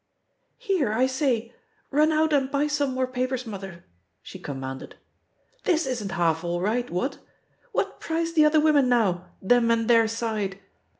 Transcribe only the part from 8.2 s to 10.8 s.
the other women, now, them and their side?